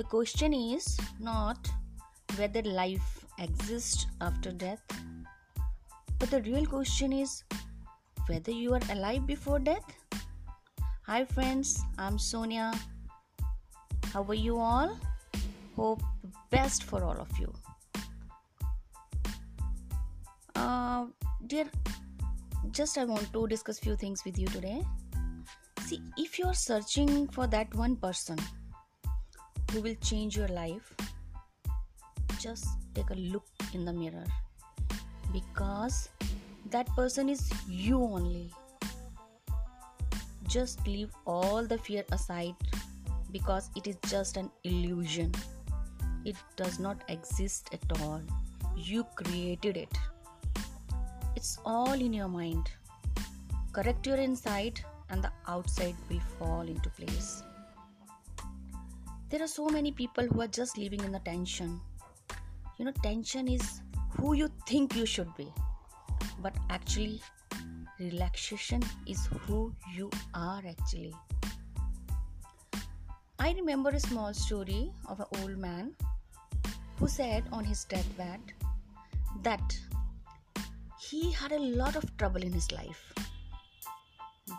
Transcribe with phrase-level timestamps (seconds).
[0.00, 1.68] the question is not
[2.36, 4.80] whether life exists after death,
[6.18, 7.44] but the real question is
[8.26, 9.84] whether you are alive before death.
[11.06, 12.72] Hi, friends, I'm Sonia.
[14.14, 14.96] How are you all?
[15.76, 16.02] Hope
[16.50, 17.52] best for all of you.
[20.54, 21.04] Uh,
[21.46, 21.66] dear,
[22.70, 24.82] just I want to discuss few things with you today.
[25.80, 28.38] See, if you are searching for that one person
[29.70, 30.94] who will change your life,
[32.38, 34.24] just take a look in the mirror
[35.32, 36.08] because
[36.70, 38.52] that person is you only.
[40.48, 42.54] Just leave all the fear aside
[43.30, 45.32] because it is just an illusion.
[46.24, 48.20] It does not exist at all.
[48.76, 49.96] You created it.
[51.36, 52.70] It's all in your mind.
[53.72, 57.44] Correct your inside, and the outside will fall into place.
[59.30, 61.80] There are so many people who are just living in the tension.
[62.78, 63.80] You know, tension is
[64.16, 65.46] who you think you should be,
[66.42, 67.20] but actually,
[68.00, 71.14] relaxation is who you are actually.
[73.38, 75.94] I remember a small story of an old man
[76.98, 78.40] who said on his deathbed
[79.44, 79.78] that
[80.98, 83.12] he had a lot of trouble in his life,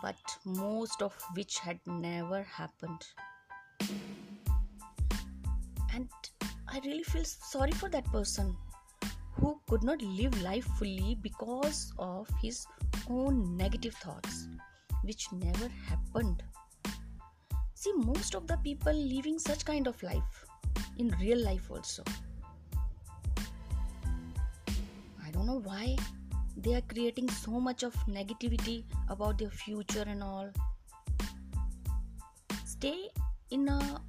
[0.00, 3.04] but most of which had never happened.
[5.94, 6.08] And
[6.68, 8.56] I really feel sorry for that person
[9.34, 12.66] who could not live life fully because of his
[13.10, 14.48] own negative thoughts,
[15.02, 16.42] which never happened.
[17.74, 20.46] See, most of the people living such kind of life
[20.98, 22.04] in real life also.
[25.24, 25.96] I don't know why
[26.56, 30.50] they are creating so much of negativity about their future and all.
[32.64, 33.08] Stay
[33.50, 34.00] in a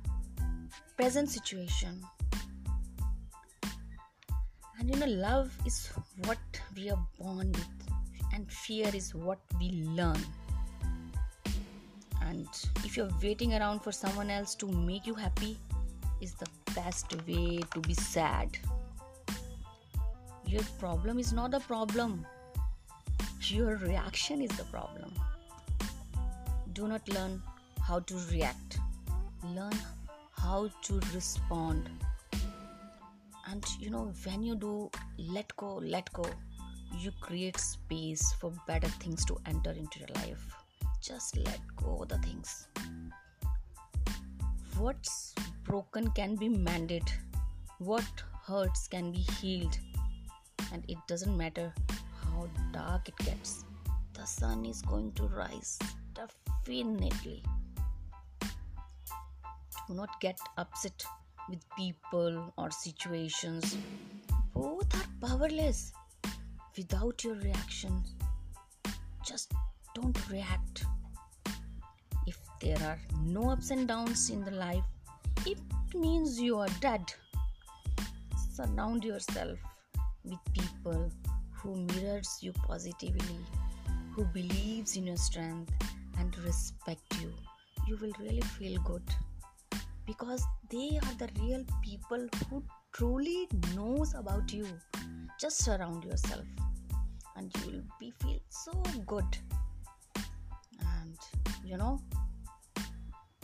[0.98, 2.02] present situation.
[4.80, 5.90] And you know love is
[6.26, 6.38] what
[6.76, 7.84] we are born with
[8.34, 10.20] and fear is what we learn.
[12.22, 12.48] And
[12.84, 15.58] if you're waiting around for someone else to make you happy
[16.22, 18.58] is the best way to be sad.
[20.46, 22.26] Your problem is not the problem.
[23.42, 25.14] Your reaction is the problem.
[26.74, 27.42] Do not learn
[27.82, 28.80] how to react.
[29.44, 29.74] Learn
[30.44, 31.90] how to respond.
[33.48, 36.26] And you know when you do let go let go
[37.00, 40.46] you create space for better things to enter into your life.
[41.02, 42.68] Just let go of the things.
[44.78, 45.34] What's
[45.64, 47.04] broken can be mended.
[47.80, 49.78] What hurts can be healed.
[50.72, 51.74] And it doesn't matter
[52.22, 53.66] how dark it gets.
[54.14, 55.80] The sun is going to rise
[56.14, 57.44] definitely
[59.88, 61.04] do not get upset
[61.50, 63.78] with people or situations.
[64.54, 65.92] Both are powerless
[66.78, 68.04] without your reaction.
[69.26, 69.52] Just
[69.94, 70.86] don't react.
[72.26, 74.86] If there are no ups and downs in the life,
[75.46, 75.60] it
[75.94, 77.14] means you are dead.
[78.56, 79.60] Surround yourself
[80.24, 81.12] with people
[81.52, 83.40] who mirrors you positively,
[84.16, 85.74] who believes in your strength
[86.20, 87.34] and respect you.
[87.88, 89.04] You will really feel good
[90.06, 94.68] because they are the real people who truly knows about you.
[95.40, 96.46] Just surround yourself
[97.36, 98.72] and you will be feel so
[99.06, 99.38] good.
[100.16, 101.18] And
[101.66, 102.00] you know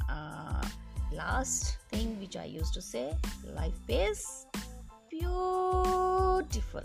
[0.10, 0.66] uh,
[1.12, 4.46] last thing which i used to say life is
[5.10, 6.84] beautiful.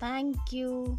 [0.00, 0.96] Thank you